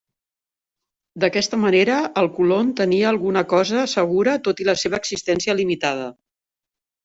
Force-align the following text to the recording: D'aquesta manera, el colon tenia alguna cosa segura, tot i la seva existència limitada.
D'aquesta 1.23 1.59
manera, 1.65 1.97
el 2.23 2.31
colon 2.39 2.73
tenia 2.81 3.11
alguna 3.11 3.45
cosa 3.53 3.87
segura, 3.95 4.37
tot 4.51 4.65
i 4.67 4.71
la 4.73 4.79
seva 4.87 5.03
existència 5.05 5.61
limitada. 5.63 6.13